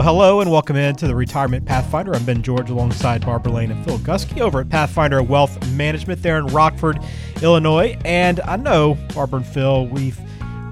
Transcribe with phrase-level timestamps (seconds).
[0.00, 2.14] Well, hello and welcome into the Retirement Pathfinder.
[2.14, 6.38] I'm Ben George alongside Barbara Lane and Phil Gusky over at Pathfinder Wealth Management there
[6.38, 6.98] in Rockford,
[7.42, 7.98] Illinois.
[8.06, 10.18] And I know, Barbara and Phil, we've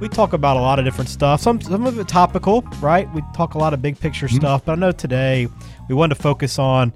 [0.00, 1.42] we talk about a lot of different stuff.
[1.42, 3.06] Some some of it topical, right?
[3.12, 4.36] We talk a lot of big picture mm-hmm.
[4.36, 5.46] stuff, but I know today
[5.90, 6.94] we wanted to focus on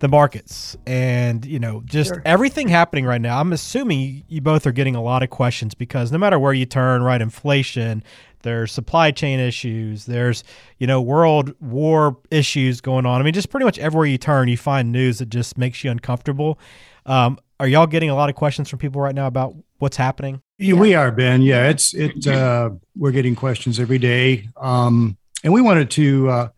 [0.00, 2.22] the markets and you know just sure.
[2.24, 3.40] everything happening right now.
[3.40, 6.66] I'm assuming you both are getting a lot of questions because no matter where you
[6.66, 8.02] turn, right, inflation,
[8.44, 10.44] there's supply chain issues, there's,
[10.78, 13.20] you know, world war issues going on.
[13.20, 15.90] I mean, just pretty much everywhere you turn, you find news that just makes you
[15.90, 16.58] uncomfortable.
[17.06, 20.42] Um, are y'all getting a lot of questions from people right now about what's happening?
[20.58, 21.42] Yeah, we are, Ben.
[21.42, 22.26] Yeah, it's it.
[22.26, 26.48] Uh, we're getting questions every day, um, and we wanted to uh,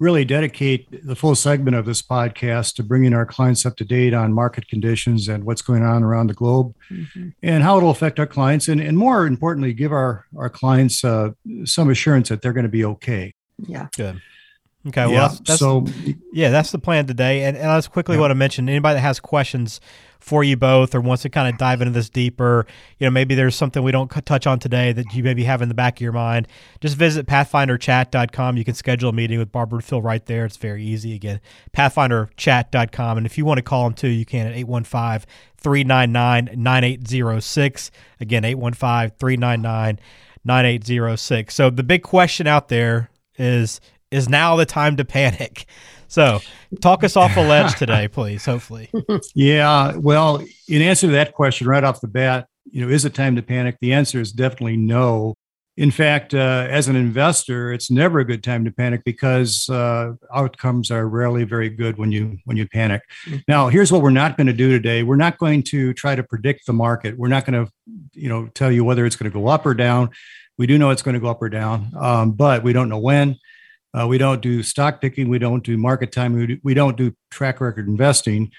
[0.00, 4.12] really dedicate the full segment of this podcast to bringing our clients up to date
[4.12, 7.28] on market conditions and what's going on around the globe mm-hmm.
[7.42, 11.30] and how it'll affect our clients and, and more importantly give our our clients uh,
[11.64, 13.32] some assurance that they're going to be okay.
[13.66, 13.88] Yeah.
[13.96, 14.20] Good
[14.86, 15.86] Okay, well, yeah, that's, that's, so
[16.32, 17.44] yeah, that's the plan today.
[17.44, 18.20] And, and I just quickly yeah.
[18.20, 19.80] want to mention anybody that has questions
[20.24, 22.66] for you both or wants to kind of dive into this deeper,
[22.98, 25.68] you know, maybe there's something we don't touch on today that you maybe have in
[25.68, 26.48] the back of your mind,
[26.80, 28.56] just visit pathfinderchat.com.
[28.56, 30.46] You can schedule a meeting with Barbara and Phil right there.
[30.46, 31.14] It's very easy.
[31.14, 31.42] Again,
[31.76, 33.18] pathfinderchat.com.
[33.18, 37.90] And if you want to call them too, you can at 815 399 9806.
[38.18, 39.98] Again, 815 399
[40.42, 41.54] 9806.
[41.54, 43.78] So the big question out there is
[44.14, 45.66] is now the time to panic?
[46.06, 46.40] So,
[46.80, 48.44] talk us off a ledge today, please.
[48.44, 48.90] Hopefully.
[49.34, 49.96] Yeah.
[49.96, 53.36] Well, in answer to that question, right off the bat, you know, is it time
[53.36, 53.78] to panic?
[53.80, 55.34] The answer is definitely no.
[55.76, 60.12] In fact, uh, as an investor, it's never a good time to panic because uh,
[60.32, 63.02] outcomes are rarely very good when you when you panic.
[63.26, 63.38] Mm-hmm.
[63.48, 65.02] Now, here's what we're not going to do today.
[65.02, 67.18] We're not going to try to predict the market.
[67.18, 67.72] We're not going to,
[68.12, 70.10] you know, tell you whether it's going to go up or down.
[70.58, 73.00] We do know it's going to go up or down, um, but we don't know
[73.00, 73.36] when.
[73.96, 75.28] Uh, we don't do stock picking.
[75.28, 76.32] We don't do market time.
[76.32, 78.50] We, do, we don't do track record investing.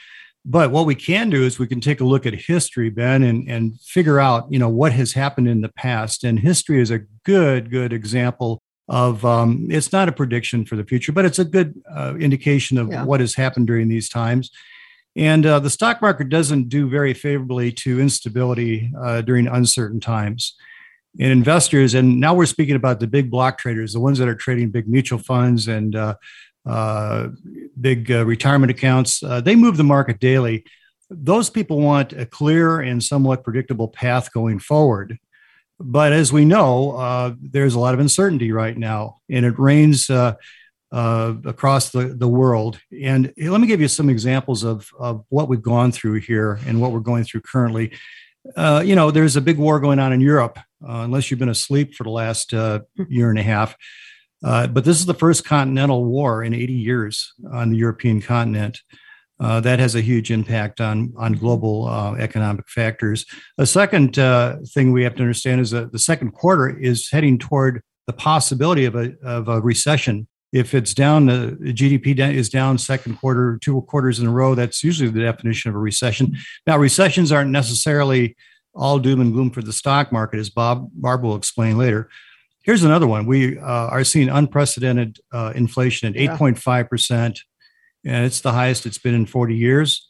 [0.46, 3.50] But what we can do is we can take a look at history, Ben, and,
[3.50, 6.24] and figure out, you know, what has happened in the past.
[6.24, 10.84] And history is a good, good example of um, it's not a prediction for the
[10.84, 13.04] future, but it's a good uh, indication of yeah.
[13.04, 14.52] what has happened during these times.
[15.16, 20.56] And uh, the stock market doesn't do very favorably to instability uh, during uncertain times
[21.20, 21.94] and investors.
[21.94, 24.88] And now we're speaking about the big block traders, the ones that are trading big
[24.88, 26.16] mutual funds and uh,
[26.66, 27.30] uh,
[27.80, 29.24] big uh, retirement accounts.
[29.24, 30.66] Uh, they move the market daily.
[31.10, 35.18] Those people want a clear and somewhat predictable path going forward.
[35.80, 40.10] But as we know, uh, there's a lot of uncertainty right now, and it reigns
[40.10, 40.36] uh,
[40.92, 42.80] across the, the world.
[43.04, 46.80] And let me give you some examples of, of what we've gone through here and
[46.80, 47.92] what we're going through currently.
[48.84, 51.96] You know, there's a big war going on in Europe uh, unless you've been asleep
[51.96, 52.80] for the last uh,
[53.10, 53.76] year and a half.
[54.44, 58.80] Uh, but this is the first continental war in 80 years on the European continent.
[59.38, 63.26] Uh, that has a huge impact on on global uh, economic factors.
[63.58, 67.38] A second uh, thing we have to understand is that the second quarter is heading
[67.38, 70.28] toward the possibility of a of a recession.
[70.56, 74.56] If it's down, the GDP is down second quarter, two quarters in a row.
[74.56, 76.38] That's usually the definition of a recession.
[76.66, 78.38] Now, recessions aren't necessarily
[78.74, 82.10] all doom and gloom for the stock market, as Bob Barb will explain later.
[82.64, 83.26] Here's another one.
[83.26, 87.42] We uh, are seeing unprecedented uh, inflation at 8.5%,
[88.06, 90.08] and it's the highest it's been in 40 years.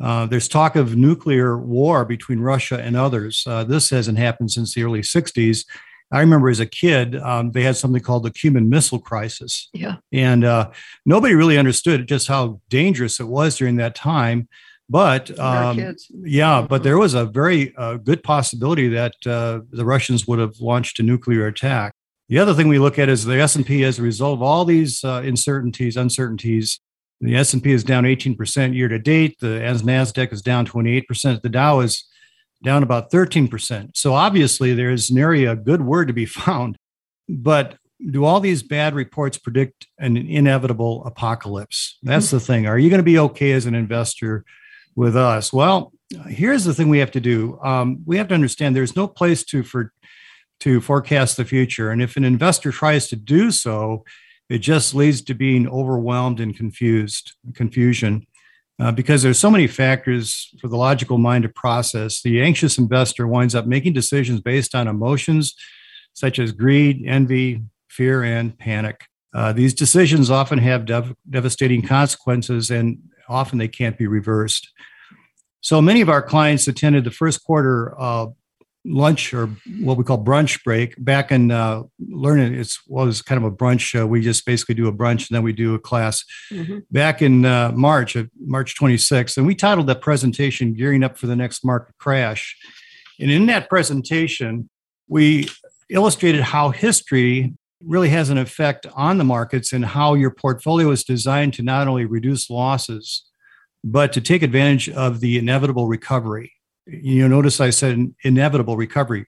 [0.00, 3.42] Uh, there's talk of nuclear war between Russia and others.
[3.44, 5.64] Uh, this hasn't happened since the early 60s.
[6.10, 9.68] I remember as a kid, um, they had something called the Cuban Missile Crisis.
[9.74, 9.96] Yeah.
[10.12, 10.70] And uh,
[11.04, 14.48] nobody really understood just how dangerous it was during that time.
[14.90, 20.26] But um, yeah, but there was a very uh, good possibility that uh, the Russians
[20.26, 21.92] would have launched a nuclear attack.
[22.30, 25.04] The other thing we look at is the S&P as a result of all these
[25.04, 26.80] uh, uncertainties, uncertainties.
[27.20, 29.36] The S&P is down 18% year to date.
[29.40, 31.42] The Nasdaq is down 28%.
[31.42, 32.07] The Dow is
[32.62, 33.90] down about 13%.
[33.94, 36.76] So obviously there's an area, a good word to be found.
[37.28, 37.76] But
[38.10, 41.98] do all these bad reports predict an inevitable apocalypse?
[42.02, 42.66] That's the thing.
[42.66, 44.44] Are you going to be okay as an investor
[44.94, 45.52] with us?
[45.52, 45.92] Well,
[46.26, 47.58] here's the thing we have to do.
[47.62, 49.92] Um, we have to understand there's no place to for
[50.60, 54.04] to forecast the future, and if an investor tries to do so,
[54.48, 58.26] it just leads to being overwhelmed and confused, confusion.
[58.80, 63.26] Uh, because there's so many factors for the logical mind to process, the anxious investor
[63.26, 65.54] winds up making decisions based on emotions
[66.12, 69.06] such as greed, envy, fear, and panic.
[69.34, 72.98] Uh, these decisions often have dev- devastating consequences and
[73.28, 74.68] often they can't be reversed.
[75.60, 78.26] So many of our clients attended the first quarter uh,
[78.84, 79.48] lunch or
[79.80, 80.94] what we call brunch break.
[81.02, 84.88] Back in uh, learning it's was kind of a brunch uh, we just basically do
[84.88, 86.24] a brunch and then we do a class.
[86.50, 86.78] Mm-hmm.
[86.90, 91.26] back in uh, march of march 26th and we titled that presentation gearing up for
[91.26, 92.56] the next market crash.
[93.20, 94.70] And in that presentation
[95.08, 95.48] we
[95.90, 101.04] illustrated how history really has an effect on the markets and how your portfolio is
[101.04, 103.24] designed to not only reduce losses
[103.84, 106.52] but to take advantage of the inevitable recovery
[106.88, 109.26] you notice I said inevitable recovery.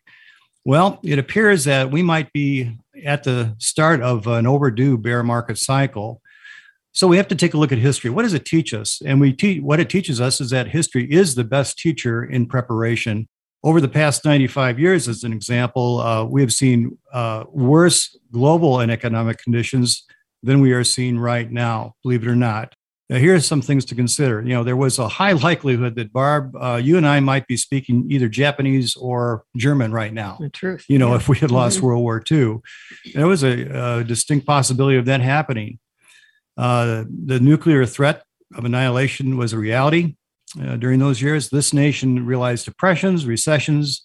[0.64, 5.58] Well, it appears that we might be at the start of an overdue bear market
[5.58, 6.20] cycle.
[6.92, 8.10] So we have to take a look at history.
[8.10, 9.00] What does it teach us?
[9.04, 12.46] And we te- what it teaches us is that history is the best teacher in
[12.46, 13.28] preparation.
[13.62, 18.80] Over the past 95 years, as an example, uh, we have seen uh, worse global
[18.80, 20.04] and economic conditions
[20.42, 22.74] than we are seeing right now, believe it or not.
[23.10, 24.40] Now, here's some things to consider.
[24.40, 27.56] You know, there was a high likelihood that Barb, uh, you and I might be
[27.56, 30.36] speaking either Japanese or German right now.
[30.38, 30.84] The truth.
[30.88, 31.16] You know, yeah.
[31.16, 31.86] if we had lost mm-hmm.
[31.86, 32.58] World War II,
[33.12, 35.80] there was a, a, distinct possibility of that happening.
[36.56, 38.22] Uh, the nuclear threat
[38.54, 40.14] of annihilation was a reality
[40.62, 41.50] uh, during those years.
[41.50, 44.02] This nation realized depressions, recessions,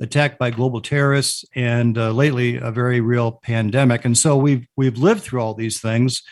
[0.00, 4.04] attacked by global terrorists, and uh, lately a very real pandemic.
[4.04, 6.24] And so we've we've lived through all these things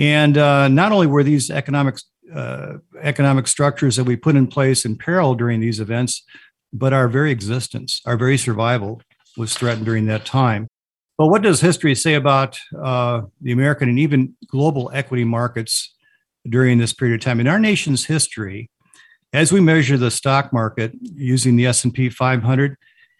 [0.00, 1.98] and uh, not only were these economic
[2.34, 6.24] uh, economic structures that we put in place in peril during these events,
[6.72, 9.02] but our very existence, our very survival
[9.36, 10.66] was threatened during that time.
[11.18, 15.94] But what does history say about uh, the American and even global equity markets
[16.48, 17.40] during this period of time?
[17.40, 18.70] In our nation's history,
[19.34, 22.76] as we measure the stock market using the S&P 500,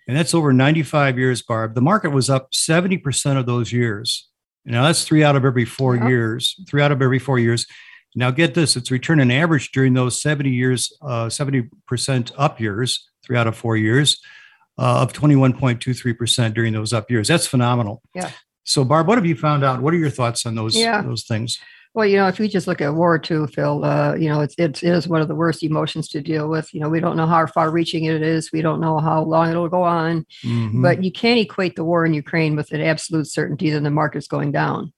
[0.09, 4.30] and that's over 95 years, Barb, the market was up 70% of those years.
[4.65, 6.55] Now that's three out of every four years.
[6.69, 7.67] Three out of every four years.
[8.15, 12.61] Now get this: its return on average during those seventy years, uh, seventy percent up
[12.61, 14.21] years, three out of four years,
[14.79, 17.29] uh, of twenty one point two three percent during those up years.
[17.29, 18.03] That's phenomenal.
[18.15, 18.31] Yeah.
[18.65, 19.81] So, Barb, what have you found out?
[19.81, 21.03] What are your thoughts on those yeah.
[21.03, 21.59] those things?
[21.93, 24.55] Well, you know, if we just look at war too, Phil, uh, you know, it's,
[24.59, 26.73] it's, it is one of the worst emotions to deal with.
[26.73, 28.53] You know, we don't know how far reaching it is.
[28.53, 30.25] We don't know how long it'll go on.
[30.45, 30.83] Mm-hmm.
[30.83, 34.29] But you can't equate the war in Ukraine with an absolute certainty that the market's
[34.29, 34.93] going down.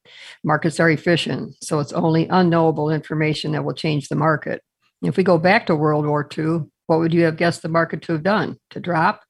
[0.45, 1.55] Markets are efficient.
[1.63, 4.63] So it's only unknowable information that will change the market.
[5.01, 8.03] If we go back to World War II, what would you have guessed the market
[8.03, 8.59] to have done?
[8.71, 9.23] To drop?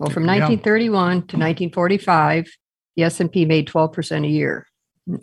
[0.00, 1.20] Well, from 1931 yeah.
[1.20, 2.46] to 1945,
[2.96, 4.66] the S&P made 12% a year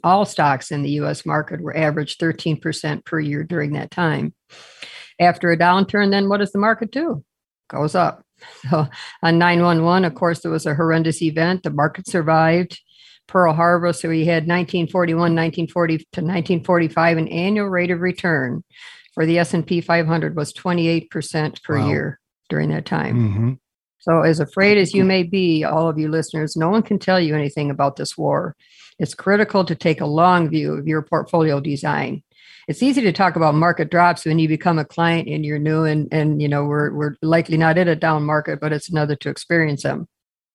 [0.03, 4.33] all stocks in the US market were averaged 13% per year during that time.
[5.19, 7.23] After a downturn, then what does the market do?
[7.69, 8.23] Goes up.
[8.69, 8.87] So
[9.21, 11.63] on 911, of course, there was a horrendous event.
[11.63, 12.77] The market survived.
[13.27, 18.63] Pearl Harbor, so we had 1941, 1940 to 1945, an annual rate of return
[19.13, 21.87] for the S&P 500 was 28% per wow.
[21.87, 22.19] year
[22.49, 23.15] during that time.
[23.15, 23.51] Mm-hmm.
[23.99, 27.21] So, as afraid as you may be, all of you listeners, no one can tell
[27.21, 28.55] you anything about this war.
[28.99, 32.23] It's critical to take a long view of your portfolio design.
[32.67, 35.83] It's easy to talk about market drops when you become a client and you're new
[35.83, 39.15] and, and you know we're, we're likely not in a down market, but it's another
[39.17, 40.07] to experience them.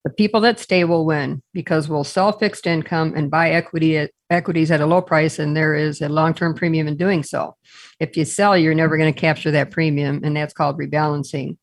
[0.04, 4.12] The people that stay will win because we'll sell fixed income and buy equity at,
[4.30, 7.56] equities at a low price, and there is a long-term premium in doing so.
[8.00, 11.58] If you sell, you're never going to capture that premium, and that's called rebalancing.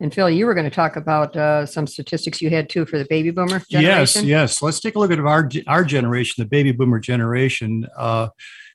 [0.00, 2.98] And Phil, you were going to talk about uh, some statistics you had too for
[2.98, 4.24] the baby boomer generation.
[4.24, 4.62] Yes, yes.
[4.62, 7.86] Let's take a look at our our generation, the baby boomer generation.
[7.96, 8.28] Uh,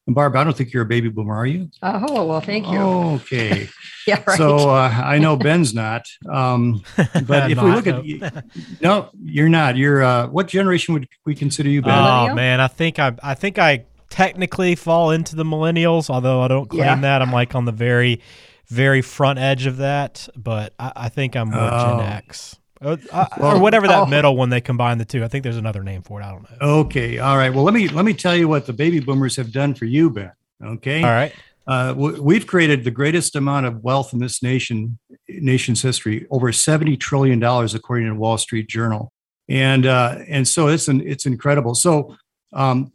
[0.08, 1.70] and Barb, I don't think you're a baby boomer, are you?
[1.82, 2.78] Oh well, thank you.
[2.78, 3.68] Okay.
[4.08, 4.22] yeah.
[4.28, 4.38] Right.
[4.38, 6.08] So uh, I know Ben's not.
[6.30, 6.84] Um,
[7.26, 8.22] but if we look at you,
[8.82, 9.78] no, you're not.
[9.78, 11.98] You're uh, what generation would we consider you, Ben?
[11.98, 16.50] Oh man, I think I I think I technically fall into the millennials, although I
[16.50, 17.02] don't claim yeah.
[17.02, 17.24] that.
[17.24, 18.22] I'm like on the very
[18.68, 22.00] very front edge of that, but I, I think I'm more oh.
[22.00, 22.58] Gen X.
[22.82, 24.06] Or, uh, well, or whatever that oh.
[24.06, 25.24] middle when they combine the two.
[25.24, 26.26] I think there's another name for it.
[26.26, 26.68] I don't know.
[26.80, 27.20] Okay.
[27.20, 27.54] All right.
[27.54, 30.10] Well, let me let me tell you what the baby boomers have done for you,
[30.10, 30.34] Ben.
[30.64, 31.02] Okay.
[31.02, 31.34] All right.
[31.68, 36.96] Uh, we've created the greatest amount of wealth in this nation nation's history, over seventy
[36.96, 39.12] trillion dollars, according to Wall Street Journal,
[39.50, 41.74] and uh, and so it's an, it's incredible.
[41.74, 42.16] So
[42.54, 42.92] um,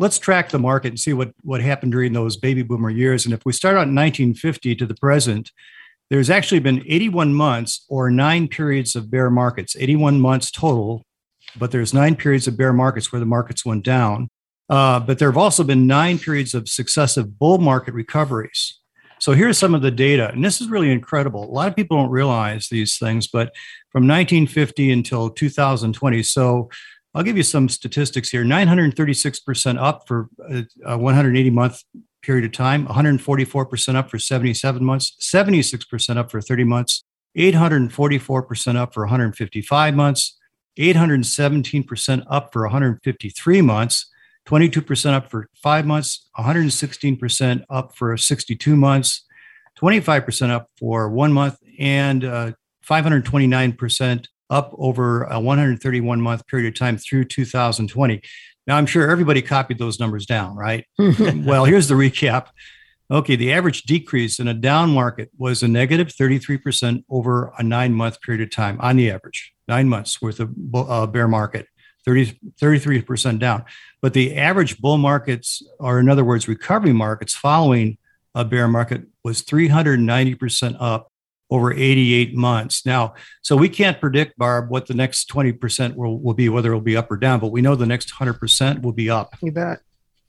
[0.00, 3.26] let's track the market and see what, what happened during those baby boomer years.
[3.26, 5.52] And if we start on 1950 to the present,
[6.08, 11.04] there's actually been 81 months or nine periods of bear markets, 81 months total,
[11.58, 14.30] but there's nine periods of bear markets where the markets went down.
[14.70, 18.78] Uh, but there have also been nine periods of successive bull market recoveries.
[19.18, 21.44] So here's some of the data, and this is really incredible.
[21.44, 23.52] A lot of people don't realize these things, but
[23.90, 26.70] from 1950 until 2020, so
[27.14, 28.44] I'll give you some statistics here.
[28.44, 30.28] 936% up for
[30.84, 31.82] a 180 month
[32.22, 37.02] period of time, 144% up for 77 months, 76% up for 30 months,
[37.36, 40.38] 844% up for 155 months,
[40.78, 44.10] 817% up for 153 months,
[44.46, 49.26] 22% up for five months, 116% up for 62 months,
[49.80, 52.52] 25% up for one month, and uh,
[52.86, 58.22] 529% up over a 131 month period of time through 2020.
[58.66, 60.86] Now, I'm sure everybody copied those numbers down, right?
[60.98, 62.48] well, here's the recap.
[63.10, 67.92] Okay, the average decrease in a down market was a negative 33% over a nine
[67.92, 71.66] month period of time on the average, nine months worth of uh, bear market,
[72.04, 73.64] 30, 33% down.
[74.00, 77.98] But the average bull markets, or in other words, recovery markets following
[78.36, 81.09] a bear market, was 390% up
[81.50, 82.86] over 88 months.
[82.86, 86.80] Now, so we can't predict, Barb, what the next 20% will, will be, whether it'll
[86.80, 89.34] be up or down, but we know the next 100% will be up.
[89.42, 89.80] You bet.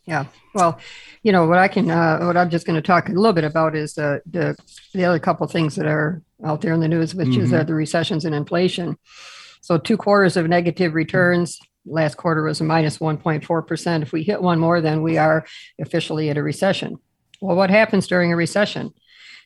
[0.06, 0.25] Yeah.
[0.56, 0.80] Well,
[1.22, 3.44] you know what I can, uh, what I'm just going to talk a little bit
[3.44, 4.58] about is the the,
[4.94, 7.42] the other couple things that are out there in the news, which mm-hmm.
[7.42, 7.68] is uh, mm-hmm.
[7.68, 8.98] the recessions and inflation.
[9.62, 11.60] So two quarters of negative returns.
[11.86, 14.04] Last quarter was a minus minus 1.4 percent.
[14.04, 15.46] If we hit one more, then we are
[15.80, 16.98] officially at a recession.
[17.40, 18.94] Well, what happens during a recession?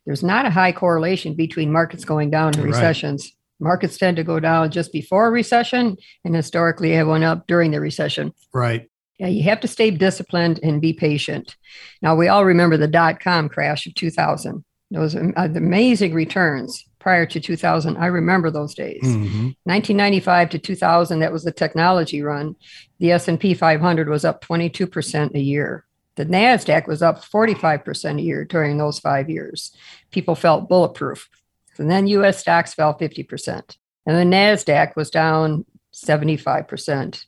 [0.05, 3.24] There's not a high correlation between markets going down and recessions.
[3.24, 3.67] Right.
[3.67, 7.71] Markets tend to go down just before a recession, and historically have went up during
[7.71, 8.33] the recession.
[8.53, 8.89] Right.
[9.17, 11.55] Yeah, you have to stay disciplined and be patient.
[12.01, 14.63] Now, we all remember the dot com crash of 2000.
[14.91, 17.97] Those amazing returns prior to 2000.
[17.97, 19.03] I remember those days.
[19.03, 19.50] Mm-hmm.
[19.63, 22.55] 1995 to 2000, that was the technology run.
[23.00, 25.84] The S&P 500 was up 22% a year.
[26.15, 29.75] The NASDAQ was up 45% a year during those five years.
[30.12, 31.29] People felt bulletproof.
[31.77, 33.77] And then US stocks fell 50%.
[34.05, 37.25] And the NASDAQ was down 75%.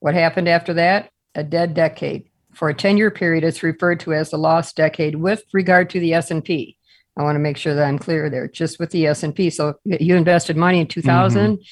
[0.00, 1.10] What happened after that?
[1.34, 2.28] A dead decade.
[2.52, 6.14] For a 10-year period, it's referred to as the lost decade with regard to the
[6.14, 6.76] S&P.
[7.18, 9.50] I want to make sure that I'm clear there, just with the S&P.
[9.50, 11.62] So you invested money in 2000, mm-hmm.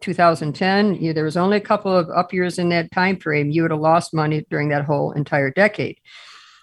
[0.00, 3.50] 2010, you, there was only a couple of up years in that time frame.
[3.50, 5.98] You would have lost money during that whole entire decade.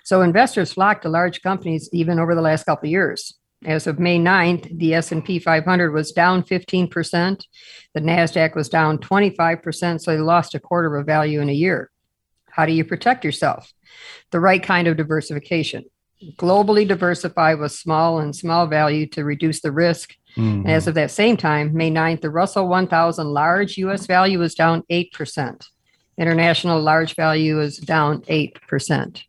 [0.03, 3.33] So investors flocked to large companies even over the last couple of years.
[3.65, 7.43] As of May 9th, the S&P 500 was down 15%.
[7.93, 11.89] The Nasdaq was down 25%, so they lost a quarter of value in a year.
[12.49, 13.73] How do you protect yourself?
[14.31, 15.85] The right kind of diversification.
[16.37, 20.67] Globally diversify with small and small value to reduce the risk Mm-hmm.
[20.67, 24.83] As of that same time, May 9th, the Russell 1000 large US value was down
[24.89, 25.67] 8%.
[26.17, 29.23] International large value is down 8%.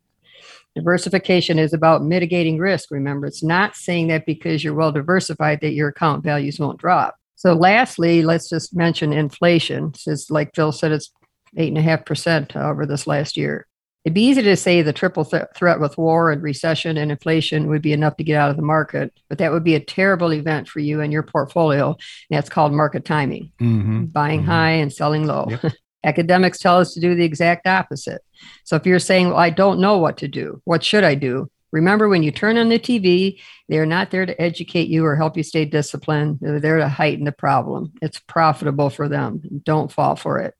[0.75, 2.91] Diversification is about mitigating risk.
[2.91, 7.15] Remember, it's not saying that because you're well diversified that your account values won't drop.
[7.35, 9.93] So, lastly, let's just mention inflation.
[9.93, 11.11] Since, like Phil said, it's
[11.57, 13.65] eight and a half percent over this last year.
[14.09, 17.67] It'd be easy to say the triple th- threat with war and recession and inflation
[17.67, 20.33] would be enough to get out of the market, but that would be a terrible
[20.33, 21.89] event for you and your portfolio.
[21.89, 21.97] And
[22.35, 24.05] that's called market timing, mm-hmm.
[24.05, 24.49] buying mm-hmm.
[24.49, 25.45] high and selling low.
[25.47, 25.73] Yep.
[26.03, 28.23] Academics tell us to do the exact opposite.
[28.63, 31.51] So if you're saying, well, I don't know what to do, what should I do?
[31.71, 35.37] Remember, when you turn on the TV, they're not there to educate you or help
[35.37, 36.39] you stay disciplined.
[36.41, 37.93] They're there to heighten the problem.
[38.01, 39.61] It's profitable for them.
[39.63, 40.55] Don't fall for it.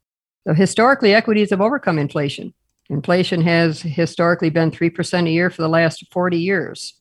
[0.46, 2.53] So historically, equities have overcome inflation.
[2.89, 6.96] Inflation has historically been 3% a year for the last 40 years.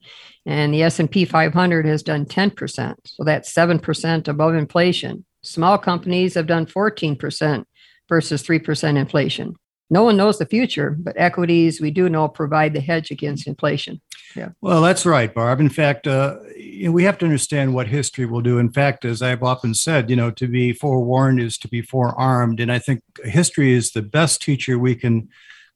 [0.45, 2.95] And the S&P 500 has done 10%.
[3.05, 5.25] So that's 7% above inflation.
[5.43, 7.65] Small companies have done 14%
[8.09, 9.55] versus 3% inflation.
[9.91, 14.01] No one knows the future, but equities we do know provide the hedge against inflation.
[14.37, 14.51] Yeah.
[14.61, 15.61] Well, that's right, Barb.
[15.61, 16.37] In fact, uh,
[16.91, 18.59] we have to understand what history will do.
[18.59, 22.61] In fact, as I've often said, you know, to be forewarned is to be forearmed,
[22.61, 25.29] and I think history is the best teacher we can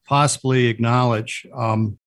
[0.06, 1.46] possibly acknowledge.
[1.54, 1.98] Um,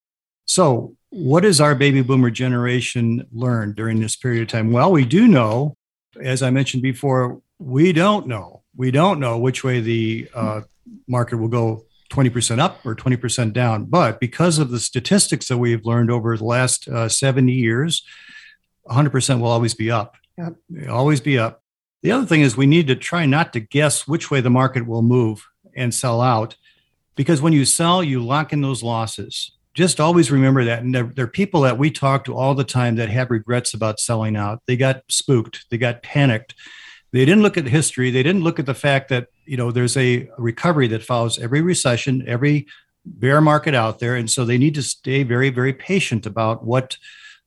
[0.45, 4.71] so, what has our baby boomer generation learned during this period of time?
[4.71, 5.75] Well, we do know,
[6.21, 8.63] as I mentioned before, we don't know.
[8.75, 10.61] We don't know which way the uh,
[11.07, 13.85] market will go 20% up or 20% down.
[13.85, 18.05] But because of the statistics that we've learned over the last uh, 70 years,
[18.87, 20.15] 100% will always be up.
[20.37, 20.55] Yep.
[20.89, 21.61] Always be up.
[22.03, 24.85] The other thing is we need to try not to guess which way the market
[24.85, 26.55] will move and sell out
[27.15, 29.51] because when you sell, you lock in those losses.
[29.73, 30.83] Just always remember that.
[30.83, 33.73] And there, there, are people that we talk to all the time that have regrets
[33.73, 34.61] about selling out.
[34.67, 36.55] They got spooked, they got panicked.
[37.11, 38.11] They didn't look at history.
[38.11, 41.61] They didn't look at the fact that you know there's a recovery that follows every
[41.61, 42.67] recession, every
[43.05, 46.97] bear market out there, and so they need to stay very, very patient about what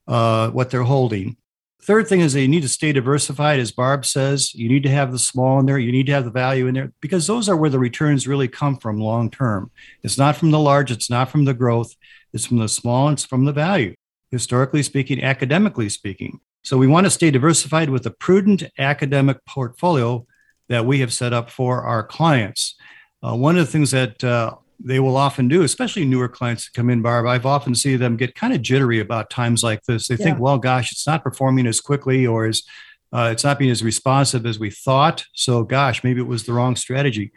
[0.07, 1.37] uh, what they're holding.
[1.81, 4.53] Third thing is that you need to stay diversified, as Barb says.
[4.53, 5.79] You need to have the small in there.
[5.79, 8.49] You need to have the value in there because those are where the returns really
[8.49, 9.71] come from long term.
[10.03, 11.95] It's not from the large, it's not from the growth,
[12.33, 13.95] it's from the small, and it's from the value,
[14.29, 16.41] historically speaking, academically speaking.
[16.63, 20.27] So we want to stay diversified with a prudent academic portfolio
[20.67, 22.75] that we have set up for our clients.
[23.23, 26.73] Uh, one of the things that uh, they will often do, especially newer clients that
[26.73, 27.27] come in, Barb.
[27.27, 30.07] I've often see them get kind of jittery about times like this.
[30.07, 30.25] They yeah.
[30.25, 32.63] think, well, gosh, it's not performing as quickly or as
[33.11, 35.25] uh, it's not being as responsive as we thought.
[35.33, 37.31] So, gosh, maybe it was the wrong strategy.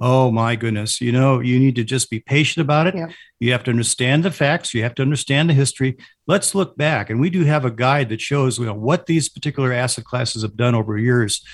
[0.00, 1.00] Oh my goodness.
[1.00, 2.94] You know, you need to just be patient about it.
[2.94, 3.06] Yeah.
[3.40, 4.74] You have to understand the facts.
[4.74, 5.96] You have to understand the history.
[6.26, 7.10] Let's look back.
[7.10, 10.42] And we do have a guide that shows you know, what these particular asset classes
[10.42, 11.44] have done over years.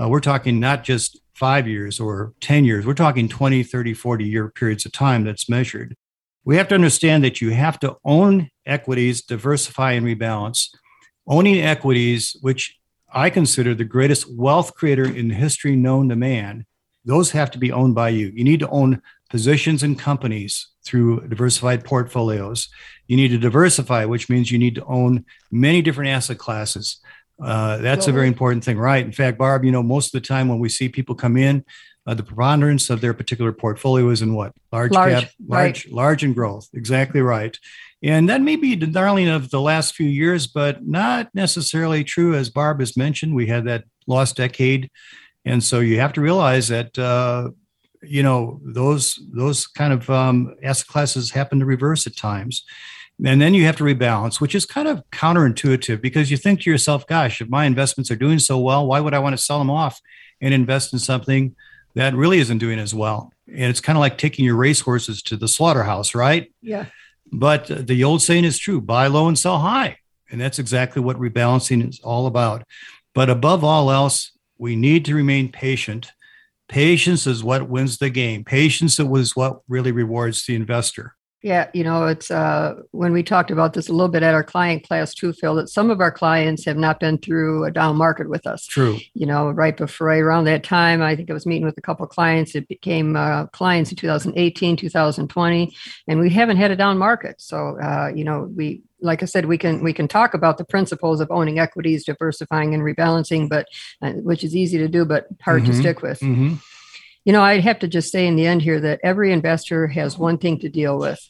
[0.00, 2.86] Uh, we're talking not just five years or 10 years.
[2.86, 5.96] We're talking 20, 30, 40 year periods of time that's measured.
[6.44, 10.68] We have to understand that you have to own equities, diversify, and rebalance.
[11.26, 12.76] Owning equities, which
[13.10, 16.66] I consider the greatest wealth creator in history known to man,
[17.06, 18.30] those have to be owned by you.
[18.34, 22.68] You need to own positions in companies through diversified portfolios.
[23.06, 27.00] You need to diversify, which means you need to own many different asset classes.
[27.42, 29.04] Uh, that's a very important thing, right?
[29.04, 31.64] In fact, Barb, you know, most of the time when we see people come in,
[32.06, 35.94] uh, the preponderance of their particular portfolio is in what large, large cap, large, right.
[35.94, 36.68] large and growth.
[36.74, 37.58] Exactly right.
[38.02, 42.34] And that may be the darling of the last few years, but not necessarily true.
[42.34, 44.90] As Barb has mentioned, we had that lost decade,
[45.44, 47.50] and so you have to realize that uh,
[48.02, 52.64] you know those those kind of um, asset classes happen to reverse at times.
[53.24, 56.70] And then you have to rebalance, which is kind of counterintuitive because you think to
[56.70, 59.58] yourself, gosh, if my investments are doing so well, why would I want to sell
[59.58, 60.00] them off
[60.40, 61.54] and invest in something
[61.94, 63.32] that really isn't doing as well?
[63.46, 66.52] And it's kind of like taking your racehorses to the slaughterhouse, right?
[66.62, 66.86] Yeah.
[67.32, 69.98] But the old saying is true buy low and sell high.
[70.30, 72.62] And that's exactly what rebalancing is all about.
[73.14, 76.12] But above all else, we need to remain patient.
[76.68, 78.44] Patience is what wins the game.
[78.44, 81.16] Patience is what really rewards the investor.
[81.42, 84.44] Yeah, you know, it's uh, when we talked about this a little bit at our
[84.44, 87.96] client class too, Phil, that some of our clients have not been through a down
[87.96, 88.66] market with us.
[88.66, 88.98] True.
[89.14, 91.82] You know, right before right around that time, I think I was meeting with a
[91.82, 92.54] couple of clients.
[92.54, 95.74] It became uh, clients in 2018, 2020,
[96.08, 97.40] and we haven't had a down market.
[97.40, 100.64] So, uh, you know, we like I said, we can we can talk about the
[100.66, 103.66] principles of owning equities, diversifying, and rebalancing, but
[104.02, 105.72] uh, which is easy to do, but hard mm-hmm.
[105.72, 106.20] to stick with.
[106.20, 106.56] Mm-hmm.
[107.24, 110.18] You know, I'd have to just say in the end here that every investor has
[110.18, 111.20] one thing to deal with,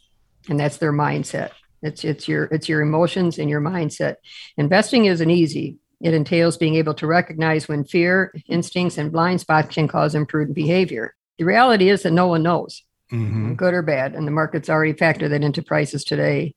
[0.48, 1.50] and that's their mindset.
[1.83, 4.16] It's it's your it's your emotions and your mindset.
[4.57, 5.79] Investing isn't easy.
[6.00, 10.55] It entails being able to recognize when fear, instincts, and blind spots can cause imprudent
[10.55, 11.14] behavior.
[11.38, 13.55] The reality is that no one knows, mm-hmm.
[13.55, 16.55] good or bad, and the market's already factored that into prices today.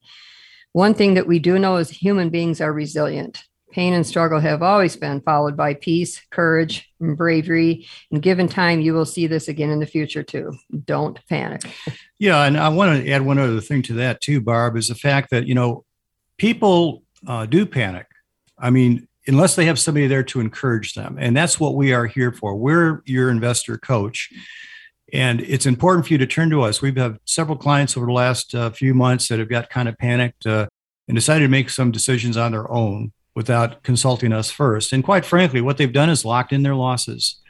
[0.71, 3.43] One thing that we do know is human beings are resilient.
[3.73, 7.87] Pain and struggle have always been followed by peace, courage, and bravery.
[8.11, 10.53] And given time, you will see this again in the future too.
[10.85, 11.63] Don't panic.
[12.19, 14.95] Yeah, and I want to add one other thing to that too, Barb, is the
[14.95, 15.85] fact that you know
[16.37, 18.05] people uh, do panic.
[18.59, 22.05] I mean, unless they have somebody there to encourage them, and that's what we are
[22.05, 22.55] here for.
[22.55, 24.29] We're your investor coach.
[25.11, 26.81] And it's important for you to turn to us.
[26.81, 29.97] We've had several clients over the last uh, few months that have got kind of
[29.97, 30.67] panicked uh,
[31.07, 34.93] and decided to make some decisions on their own without consulting us first.
[34.93, 37.41] And quite frankly, what they've done is locked in their losses.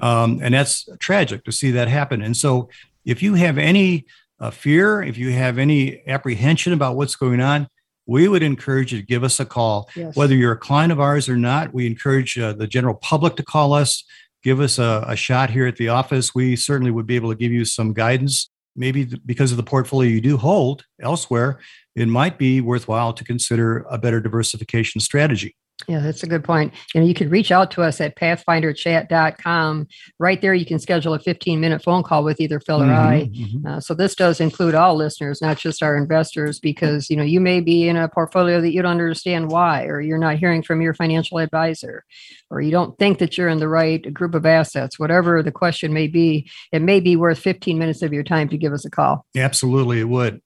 [0.00, 2.22] Um, and that's tragic to see that happen.
[2.22, 2.68] And so,
[3.04, 4.06] if you have any
[4.40, 7.68] uh, fear, if you have any apprehension about what's going on,
[8.06, 9.88] we would encourage you to give us a call.
[9.94, 10.16] Yes.
[10.16, 13.44] Whether you're a client of ours or not, we encourage uh, the general public to
[13.44, 14.04] call us,
[14.42, 16.34] give us a, a shot here at the office.
[16.34, 18.50] We certainly would be able to give you some guidance.
[18.74, 21.60] Maybe because of the portfolio you do hold elsewhere,
[21.94, 25.56] it might be worthwhile to consider a better diversification strategy.
[25.88, 26.72] Yeah, that's a good point.
[26.94, 29.88] You know, you could reach out to us at pathfinderchat.com.
[30.18, 32.94] Right there, you can schedule a 15 minute phone call with either Phil or mm-hmm,
[32.94, 33.30] I.
[33.32, 33.66] Mm-hmm.
[33.66, 37.40] Uh, so this does include all listeners, not just our investors, because, you know, you
[37.40, 40.80] may be in a portfolio that you don't understand why, or you're not hearing from
[40.80, 42.04] your financial advisor,
[42.50, 45.92] or you don't think that you're in the right group of assets, whatever the question
[45.92, 48.90] may be, it may be worth 15 minutes of your time to give us a
[48.90, 49.26] call.
[49.36, 50.40] Absolutely, it would.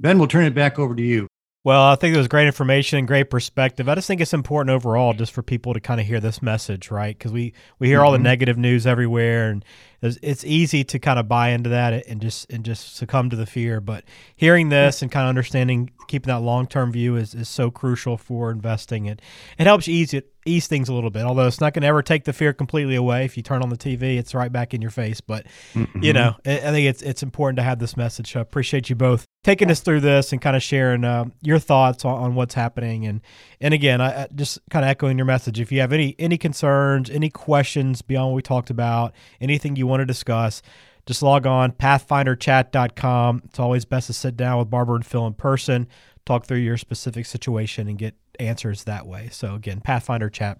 [0.00, 1.28] Ben, we'll turn it back over to you.
[1.64, 3.88] Well, I think it was great information, and great perspective.
[3.88, 6.90] I just think it's important overall just for people to kind of hear this message,
[6.90, 7.16] right?
[7.16, 8.06] Because we, we hear mm-hmm.
[8.06, 8.24] all the mm-hmm.
[8.24, 9.64] negative news everywhere, and
[10.02, 13.46] it's easy to kind of buy into that and just and just succumb to the
[13.46, 13.80] fear.
[13.80, 17.70] But hearing this and kind of understanding, keeping that long term view is, is so
[17.70, 19.06] crucial for investing.
[19.06, 19.22] It
[19.58, 21.22] it helps ease it ease things a little bit.
[21.22, 23.24] Although it's not going to ever take the fear completely away.
[23.24, 25.20] If you turn on the TV, it's right back in your face.
[25.20, 26.02] But mm-hmm.
[26.02, 28.34] you know, I think it's it's important to have this message.
[28.36, 32.04] I appreciate you both taking us through this and kind of sharing uh, your thoughts
[32.04, 33.06] on, on, what's happening.
[33.06, 33.20] And
[33.60, 35.60] and again, I, I just kind of echoing your message.
[35.60, 39.86] If you have any any concerns, any questions beyond what we talked about, anything you
[39.86, 40.62] want to discuss.
[41.06, 43.42] Just log on pathfinderchat.com.
[43.44, 45.88] It's always best to sit down with Barbara and Phil in person,
[46.24, 49.28] talk through your specific situation, and get answers that way.
[49.30, 50.58] So again, pathfinderchat.com.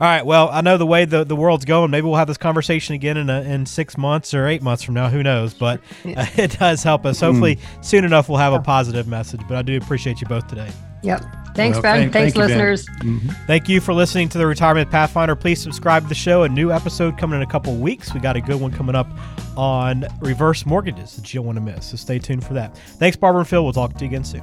[0.00, 0.24] All right.
[0.24, 1.90] Well, I know the way the, the world's going.
[1.90, 4.94] Maybe we'll have this conversation again in a, in six months or eight months from
[4.94, 5.08] now.
[5.08, 5.54] Who knows?
[5.54, 7.20] But uh, it does help us.
[7.20, 7.84] Hopefully, mm.
[7.84, 9.40] soon enough we'll have a positive message.
[9.48, 10.70] But I do appreciate you both today.
[11.02, 11.22] Yep.
[11.54, 12.00] Thanks, well, Ben.
[12.00, 12.86] Thank, Thanks, thank listeners.
[12.86, 13.20] ben.
[13.20, 13.28] Mm-hmm.
[13.46, 15.36] Thank you for listening to the Retirement Pathfinder.
[15.36, 16.42] Please subscribe to the show.
[16.42, 18.12] A new episode coming in a couple weeks.
[18.12, 19.06] We got a good one coming up
[19.56, 21.86] on reverse mortgages that you don't want to miss.
[21.86, 22.76] So stay tuned for that.
[22.76, 23.62] Thanks, Barbara and Phil.
[23.62, 24.42] We'll talk to you again soon.